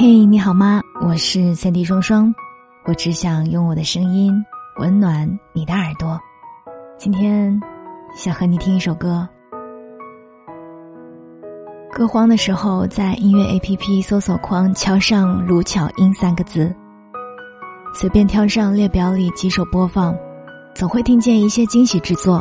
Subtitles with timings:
[0.00, 0.80] 嘿，你好吗？
[1.00, 2.32] 我是三 D 双双，
[2.84, 4.32] 我只想用我的声音
[4.78, 6.20] 温暖你的耳朵。
[6.96, 7.60] 今天
[8.14, 9.28] 想和你听一首歌。
[11.92, 16.72] 歌荒的时候，在音乐 APP 搜索框敲上“卢巧音”三个字，
[17.92, 20.16] 随便挑上列表里几首播放，
[20.76, 22.40] 总会听见一些惊喜之作。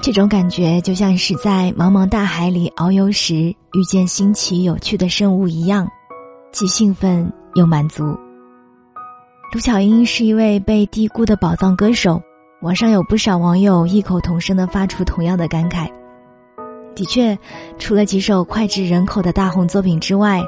[0.00, 3.34] 这种感觉就像是在茫茫大海里遨游时
[3.74, 5.86] 遇见新奇有趣的生物一样。
[6.52, 8.16] 既兴奋又满足。
[9.52, 12.20] 卢巧音是一位被低估的宝藏歌手，
[12.62, 15.88] 网上有不少网友异口同声的发出同样的感慨。
[16.94, 17.38] 的确，
[17.78, 20.42] 除了几首脍炙人口的大红作品之外，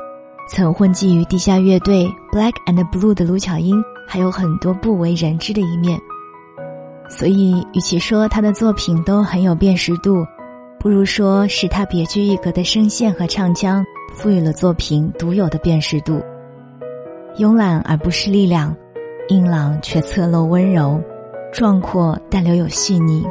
[0.48, 6.00] 曾混迹于地下乐队 Black and Blue 的卢巧音还有很多不为人知的一面。
[7.10, 10.26] 所以，与其说他的作品都很有辨识度，
[10.80, 13.84] 不如说是他别具一格的声线和唱腔。
[14.14, 16.20] 赋予了作品独有的辨识度，
[17.36, 18.74] 慵懒而不失力量，
[19.28, 21.00] 硬朗却侧漏温柔，
[21.52, 23.24] 壮阔但留有细腻，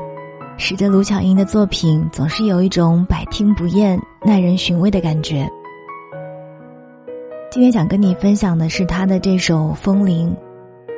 [0.57, 5.47] 使得卢巧音的作品总是有一种百听不厌、耐人寻味的感觉。
[7.49, 10.29] 今天想跟你分享的是他的这首《风铃》，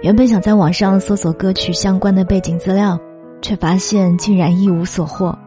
[0.02, 3.00] 原本想在网上搜索歌曲相关的背景资料，
[3.42, 5.38] 却发现竟然一无所获。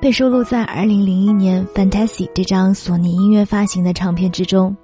[0.00, 4.76] 被收录在二零零一年《Fantasy》这张索尼音乐发行的唱片之中。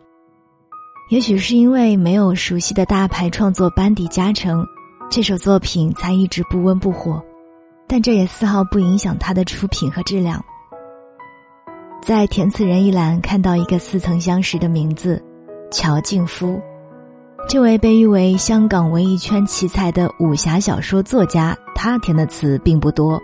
[1.10, 4.64] 也许是因为没有熟悉的大牌创作班底加成，
[5.10, 7.22] 这首作品才一直不温不火。
[7.86, 10.42] 但这也丝毫不影响它的出品和质量。
[12.00, 15.22] 在填词人一栏看到一个似曾相识的名字——
[15.70, 16.58] 乔靖夫。
[17.48, 23.20] 这位被誉为香港文艺圈奇才的武侠小说作家，他填的词并不多。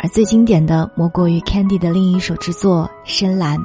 [0.00, 3.58] 而最经典的莫过于 Candy 的另一首之作《深蓝》。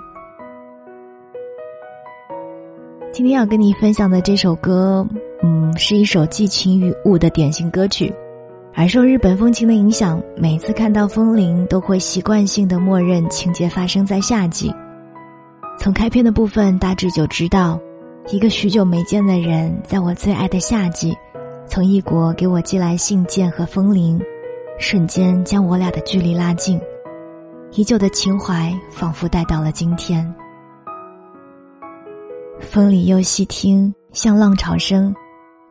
[3.12, 5.08] 今天要跟你分享的这首歌，
[5.44, 8.12] 嗯，是一首寄情于物的典型歌曲。
[8.74, 14.74] 而受日本风情的影响，每次看到风铃，都会习惯性的默认情节发生在夏季。
[15.78, 17.80] 从开篇的部分大致就知道，
[18.32, 21.16] 一个许久没见的人，在我最爱的夏季，
[21.68, 24.20] 从异国给我寄来信件和风铃。
[24.84, 26.78] 瞬间将我俩的距离拉近，
[27.72, 30.30] 依旧的情怀仿佛带到了今天。
[32.60, 35.14] 风里又细听，像浪潮声；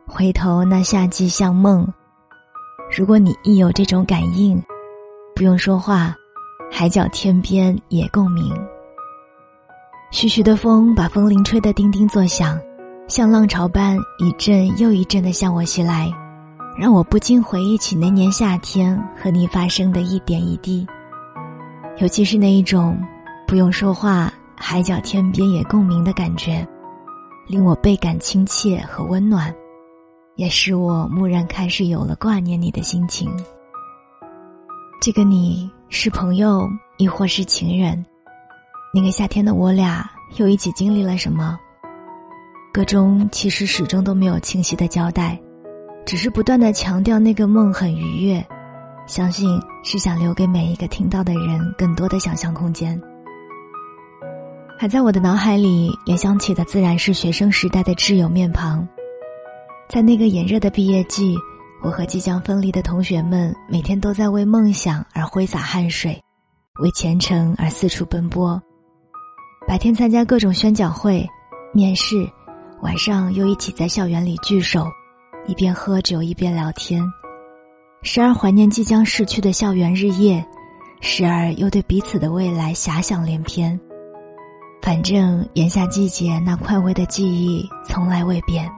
[0.07, 1.87] 回头那夏季像梦。
[2.97, 4.59] 如果你亦有这种感应，
[5.35, 6.15] 不用说话，
[6.71, 8.51] 海角天边也共鸣。
[10.09, 12.59] 徐徐的风把风铃吹得叮叮作响，
[13.07, 16.11] 像浪潮般一阵又一阵的向我袭来。
[16.75, 20.85] 让我不禁回忆起那年夏天和你发生的一点一滴，
[21.97, 22.99] 尤其是那一种
[23.47, 26.67] 不用说话，海角天边也共鸣的感觉，
[27.47, 29.53] 令我倍感亲切和温暖，
[30.35, 33.31] 也使我蓦然开始有了挂念你的心情。
[34.99, 36.67] 这个你是朋友，
[36.97, 38.03] 亦或是情人？
[38.91, 41.59] 那个夏天的我俩又一起经历了什么？
[42.73, 45.39] 歌中其实始终都没有清晰的交代。
[46.05, 48.45] 只是不断的强调那个梦很愉悦，
[49.07, 52.99] 相信是想留给每一个听到的人更多的想象空间。
[54.77, 58.85] 还在我的脑海里联想起的自然是学生时代的挚友面庞，
[59.87, 61.37] 在那个炎热的毕业季，
[61.81, 66.21] 我和即将分离的同学们每天都在为梦想而挥洒汗水，
[66.81, 68.61] 为前程而四处奔波。
[69.65, 71.25] 白天参加各种宣讲会、
[71.73, 72.29] 面试，
[72.81, 74.85] 晚上又一起在校园里聚首。
[75.45, 77.01] 一边喝酒一边聊天，
[78.01, 80.45] 时而怀念即将逝去的校园日夜，
[81.01, 83.79] 时而又对彼此的未来遐想连篇。
[84.81, 88.69] 反正炎夏季节那快慰的记忆从来未变。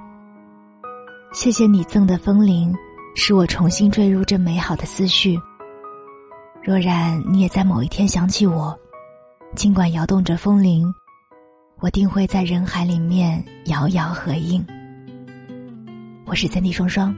[1.33, 2.73] 谢谢你赠的风铃，
[3.15, 5.39] 使我重新坠入这美好的思绪。
[6.63, 8.75] 若然你也在某一天想起我，
[9.55, 10.91] 尽管摇动着风铃，
[11.79, 14.65] 我定会在人海里面遥遥合影。
[16.27, 17.15] 我是三 D 双双，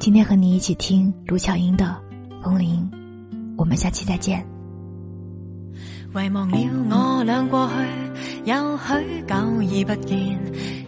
[0.00, 1.96] 今天和你一起听卢巧音的
[2.42, 2.90] 《风铃》，
[3.56, 4.44] 我们下期再见。
[6.12, 6.58] 遗忘了
[6.90, 10.18] 我俩过去有许久已不见，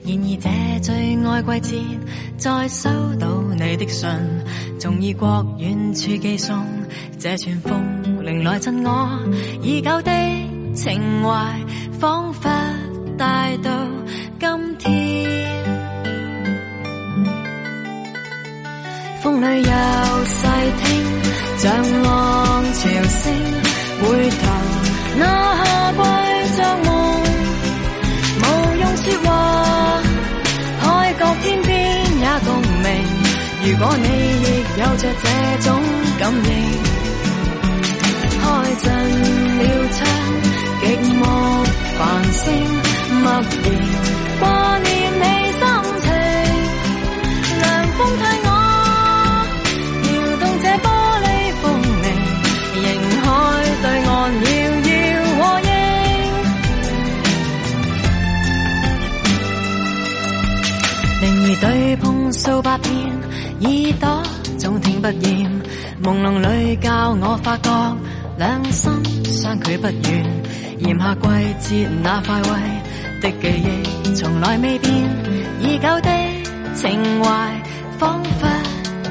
[0.05, 2.00] 然而这最爱季节
[2.37, 4.11] 再收到你的信，
[4.81, 6.58] 从异国远处寄送
[7.17, 9.08] 这串风铃来赠我
[9.62, 10.11] 已久的
[10.75, 12.49] 情怀，仿佛
[13.17, 13.70] 带到
[14.41, 15.01] 今天。
[19.22, 19.72] 风里又
[20.26, 20.46] 细
[20.82, 20.84] 听，
[21.58, 23.32] 像浪潮声
[24.00, 24.36] 回头，
[25.16, 25.22] 那
[25.62, 25.98] 下季
[26.56, 26.90] 着梦，
[28.40, 28.42] 无
[28.80, 29.30] 用说话，
[30.80, 30.84] 海
[31.14, 31.70] 角天边
[32.19, 32.48] 也共
[32.82, 32.86] 鸣。
[33.64, 34.06] 如果你
[34.42, 34.44] 亦
[34.80, 35.42] 有着这。
[62.44, 62.93] 数百遍，
[63.61, 64.21] 耳朵
[64.59, 65.49] 总听不厌。
[66.03, 67.97] 朦胧里教我发觉，
[68.37, 68.93] 两心
[69.27, 70.27] 相距不远。
[70.81, 71.21] 炎夏季
[71.61, 72.50] 节那快慰
[73.21, 74.93] 的记忆，从来未变。
[75.61, 76.11] 已久的
[76.75, 77.62] 情怀，
[77.97, 78.49] 仿佛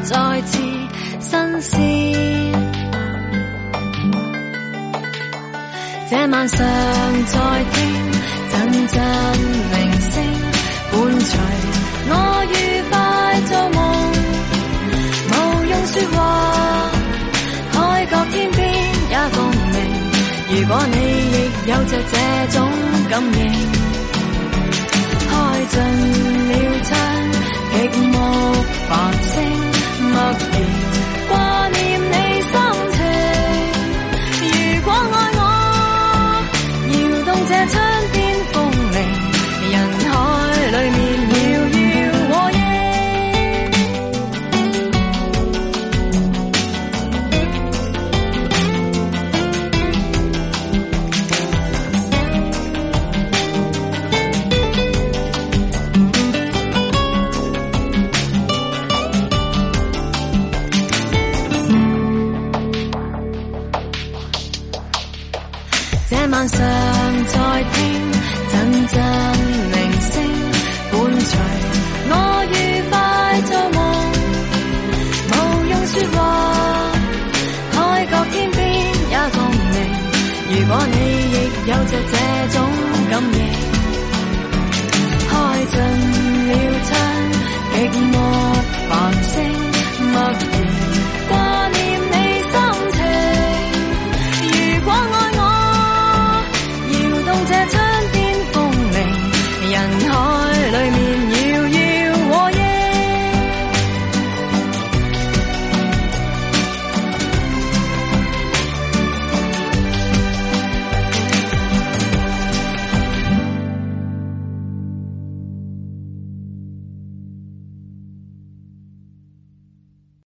[0.03, 0.59] 再次
[1.21, 1.79] 新鲜。
[6.09, 6.57] 这晚上
[7.27, 7.79] 在听
[8.51, 8.53] 阵
[8.87, 9.01] 阵
[9.71, 10.13] 铃声，
[10.91, 11.39] 伴随
[12.09, 12.13] 我
[12.51, 12.53] 愉
[12.89, 12.99] 快
[22.01, 22.17] 有这
[22.57, 22.57] 种
[23.09, 23.29] 感应，
[25.29, 25.31] 开
[25.69, 25.73] 尽
[26.49, 26.51] 了
[26.83, 26.91] 窗，
[27.71, 27.73] 极
[28.07, 28.13] 目
[28.89, 28.89] 繁
[29.21, 29.31] 星，
[30.09, 30.13] 默
[30.51, 30.53] 然